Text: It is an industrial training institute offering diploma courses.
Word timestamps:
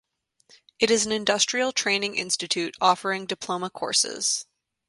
It 0.79 0.89
is 0.89 1.05
an 1.05 1.11
industrial 1.11 1.71
training 1.71 2.15
institute 2.15 2.75
offering 2.81 3.27
diploma 3.27 3.69
courses. 3.69 4.47